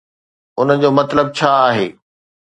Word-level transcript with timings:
ان 0.59 0.69
جو 0.81 0.89
مطلب 0.99 1.25
ڇا 1.37 1.51
آهي؟ 1.67 1.87